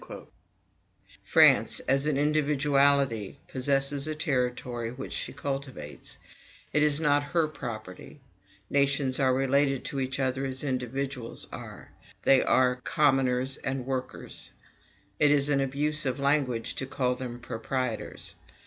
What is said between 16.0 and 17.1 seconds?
of language to